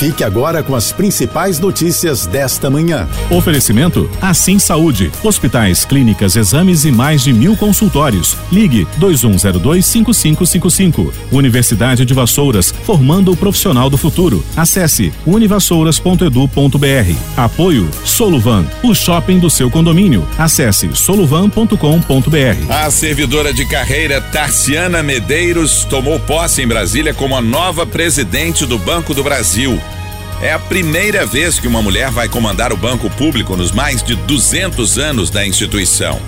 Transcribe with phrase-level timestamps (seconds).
[0.00, 3.06] Fique agora com as principais notícias desta manhã.
[3.28, 5.12] Oferecimento Assim Saúde.
[5.22, 8.34] Hospitais, clínicas, exames e mais de mil consultórios.
[8.50, 11.12] Ligue 2102-5555.
[11.30, 14.42] Universidade de Vassouras, formando o profissional do futuro.
[14.56, 17.14] Acesse univassouras.edu.br.
[17.36, 20.26] Apoio Soluvan, o shopping do seu condomínio.
[20.38, 21.76] Acesse soluvan.com.br.
[22.70, 28.78] A servidora de carreira Tarciana Medeiros tomou posse em Brasília como a nova presidente do
[28.78, 29.78] Banco do Brasil.
[30.42, 34.14] É a primeira vez que uma mulher vai comandar o banco público nos mais de
[34.14, 36.18] 200 anos da instituição.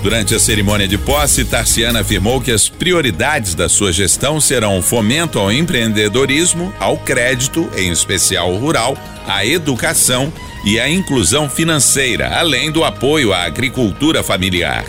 [0.00, 4.82] Durante a cerimônia de posse, Tarciana afirmou que as prioridades da sua gestão serão o
[4.82, 10.32] fomento ao empreendedorismo, ao crédito, em especial rural, à educação
[10.64, 14.84] e à inclusão financeira, além do apoio à agricultura familiar.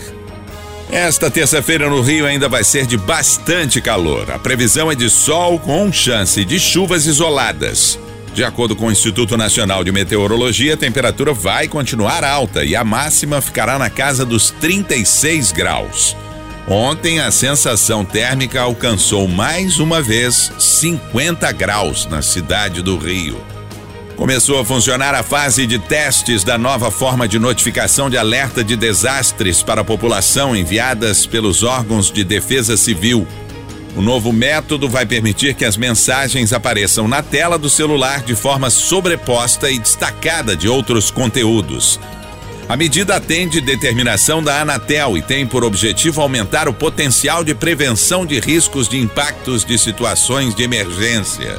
[0.92, 4.30] Esta terça-feira no Rio ainda vai ser de bastante calor.
[4.30, 7.98] A previsão é de sol com chance de chuvas isoladas.
[8.34, 12.84] De acordo com o Instituto Nacional de Meteorologia, a temperatura vai continuar alta e a
[12.84, 16.16] máxima ficará na casa dos 36 graus.
[16.68, 23.44] Ontem, a sensação térmica alcançou mais uma vez 50 graus na cidade do Rio.
[24.14, 28.76] Começou a funcionar a fase de testes da nova forma de notificação de alerta de
[28.76, 33.26] desastres para a população enviadas pelos órgãos de defesa civil.
[33.96, 38.70] O novo método vai permitir que as mensagens apareçam na tela do celular de forma
[38.70, 41.98] sobreposta e destacada de outros conteúdos.
[42.68, 48.24] A medida atende determinação da Anatel e tem por objetivo aumentar o potencial de prevenção
[48.24, 51.58] de riscos de impactos de situações de emergência.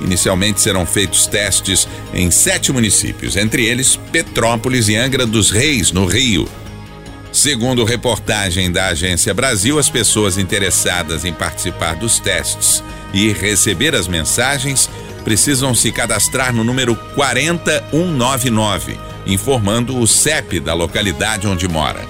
[0.00, 6.04] Inicialmente serão feitos testes em sete municípios, entre eles Petrópolis e Angra dos Reis, no
[6.04, 6.48] Rio.
[7.44, 14.08] Segundo reportagem da Agência Brasil, as pessoas interessadas em participar dos testes e receber as
[14.08, 14.88] mensagens
[15.24, 22.00] precisam se cadastrar no número 40199, informando o CEP da localidade onde mora.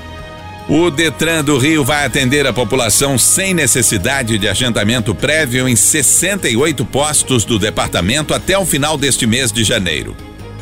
[0.68, 6.84] O Detran do Rio vai atender a população sem necessidade de agendamento prévio em 68
[6.84, 10.14] postos do departamento até o final deste mês de janeiro.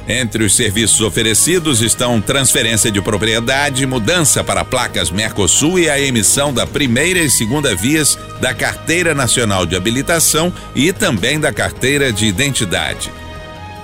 [0.08, 6.52] Entre os serviços oferecidos estão transferência de propriedade, mudança para placas Mercosul e a emissão
[6.52, 12.26] da primeira e segunda vias da Carteira Nacional de Habilitação e também da Carteira de
[12.26, 13.12] Identidade.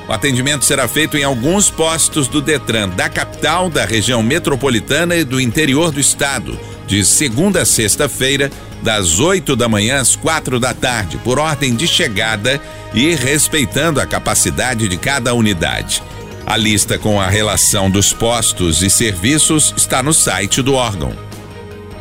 [0.08, 5.22] O atendimento será feito em alguns postos do Detran da capital, da região metropolitana e
[5.22, 8.50] do interior do estado, de segunda a sexta-feira,
[8.82, 12.60] das 8 da manhã às quatro da tarde, por ordem de chegada
[12.94, 16.02] e respeitando a capacidade de cada unidade.
[16.46, 21.12] A lista com a relação dos postos e serviços está no site do órgão.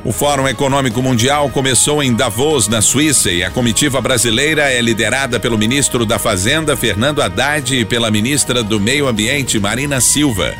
[0.05, 5.37] O Fórum Econômico Mundial começou em Davos, na Suíça, e a comitiva brasileira é liderada
[5.37, 10.55] pelo ministro da Fazenda, Fernando Haddad, e pela ministra do Meio Ambiente, Marina Silva.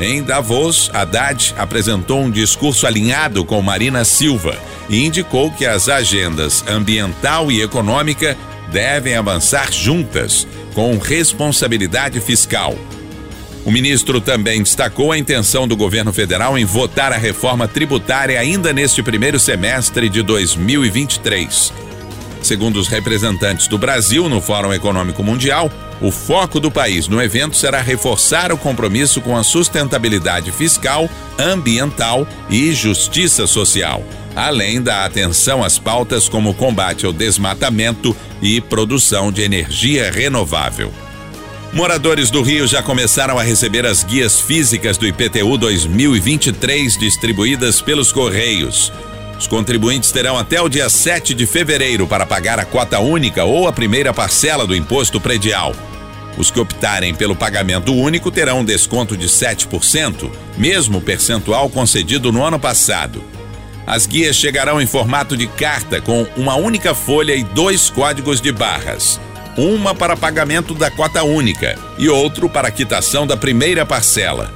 [0.00, 4.56] Em Davos, Haddad apresentou um discurso alinhado com Marina Silva
[4.88, 8.36] e indicou que as agendas ambiental e econômica
[8.70, 12.76] devem avançar juntas, com responsabilidade fiscal.
[13.64, 18.72] O ministro também destacou a intenção do governo federal em votar a reforma tributária ainda
[18.72, 21.72] neste primeiro semestre de 2023.
[22.42, 25.70] Segundo os representantes do Brasil no Fórum Econômico Mundial,
[26.00, 31.08] o foco do país no evento será reforçar o compromisso com a sustentabilidade fiscal,
[31.38, 34.02] ambiental e justiça social,
[34.34, 40.92] além da atenção às pautas como combate ao desmatamento e produção de energia renovável.
[41.72, 48.12] Moradores do Rio já começaram a receber as guias físicas do IPTU 2023 distribuídas pelos
[48.12, 48.92] Correios.
[49.42, 53.66] Os contribuintes terão até o dia 7 de fevereiro para pagar a cota única ou
[53.66, 55.74] a primeira parcela do imposto predial.
[56.38, 62.40] Os que optarem pelo pagamento único terão um desconto de 7%, mesmo percentual concedido no
[62.44, 63.20] ano passado.
[63.84, 68.52] As guias chegarão em formato de carta com uma única folha e dois códigos de
[68.52, 69.18] barras
[69.56, 74.50] uma para pagamento da cota única e outro para quitação da primeira parcela.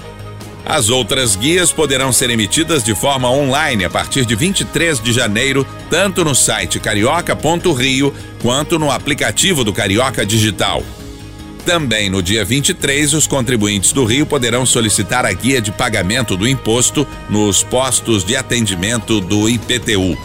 [0.69, 5.65] As outras guias poderão ser emitidas de forma online a partir de 23 de janeiro,
[5.89, 10.83] tanto no site carioca.rio quanto no aplicativo do Carioca Digital.
[11.65, 16.49] Também no dia 23, os contribuintes do Rio poderão solicitar a guia de pagamento do
[16.49, 20.19] imposto nos postos de atendimento do IPTU.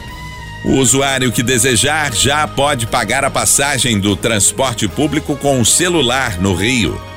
[0.65, 6.39] O usuário que desejar já pode pagar a passagem do transporte público com o celular
[6.39, 7.10] no Rio.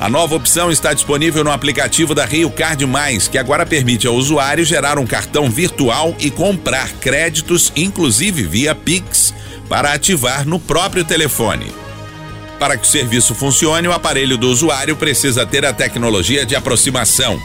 [0.00, 4.14] A nova opção está disponível no aplicativo da Rio Card Mais, que agora permite ao
[4.14, 9.34] usuário gerar um cartão virtual e comprar créditos, inclusive via Pix,
[9.68, 11.70] para ativar no próprio telefone.
[12.58, 17.38] Para que o serviço funcione, o aparelho do usuário precisa ter a tecnologia de aproximação.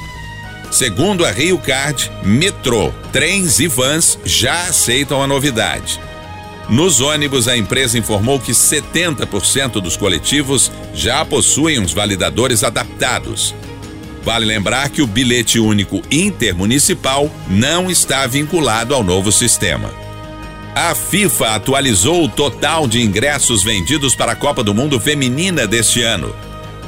[0.72, 6.00] Segundo a Rio Card, metrô, trens e vans já aceitam a novidade.
[6.70, 13.54] Nos ônibus, a empresa informou que 70% dos coletivos já possuem os validadores adaptados.
[14.24, 19.94] Vale lembrar que o bilhete único intermunicipal não está vinculado ao novo sistema.
[20.74, 26.02] A FIFA atualizou o total de ingressos vendidos para a Copa do Mundo Feminina deste
[26.02, 26.36] ano.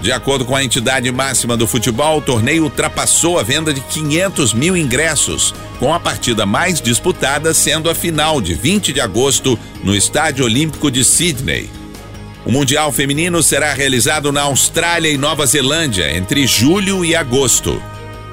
[0.02, 4.54] De acordo com a entidade máxima do futebol, o torneio ultrapassou a venda de 500
[4.54, 9.94] mil ingressos, com a partida mais disputada sendo a final de 20 de agosto no
[9.96, 11.70] Estádio Olímpico de Sydney.
[12.46, 17.82] O Mundial Feminino será realizado na Austrália e Nova Zelândia entre julho e agosto.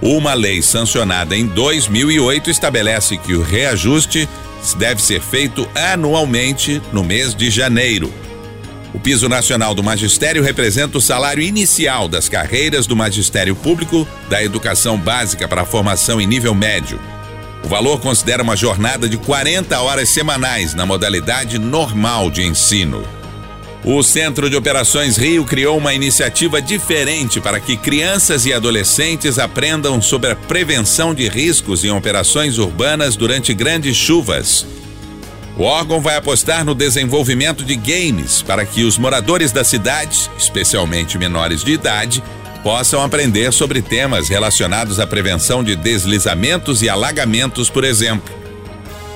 [0.00, 4.26] Uma lei sancionada em 2008 estabelece que o reajuste
[4.78, 8.10] deve ser feito anualmente no mês de janeiro.
[8.94, 14.40] O piso nacional do magistério representa o salário inicial das carreiras do magistério público, da
[14.40, 17.00] educação básica para a formação em nível médio.
[17.64, 23.04] O valor considera uma jornada de 40 horas semanais na modalidade normal de ensino.
[23.84, 30.00] O Centro de Operações Rio criou uma iniciativa diferente para que crianças e adolescentes aprendam
[30.00, 34.64] sobre a prevenção de riscos em operações urbanas durante grandes chuvas
[35.56, 41.16] o órgão vai apostar no desenvolvimento de games para que os moradores da cidade, especialmente
[41.16, 42.22] menores de idade,
[42.62, 48.34] possam aprender sobre temas relacionados à prevenção de deslizamentos e alagamentos, por exemplo.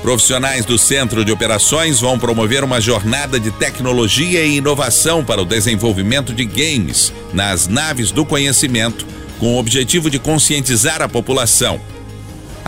[0.00, 5.44] Profissionais do Centro de Operações vão promover uma jornada de tecnologia e inovação para o
[5.44, 9.04] desenvolvimento de games nas naves do conhecimento,
[9.40, 11.80] com o objetivo de conscientizar a população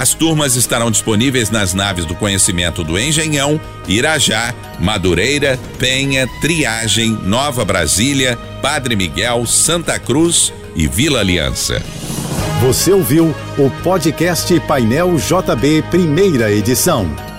[0.00, 7.66] as turmas estarão disponíveis nas naves do conhecimento do Engenhão, Irajá, Madureira, Penha, Triagem, Nova
[7.66, 11.82] Brasília, Padre Miguel, Santa Cruz e Vila Aliança.
[12.62, 17.29] Você ouviu o podcast Painel JB, primeira edição.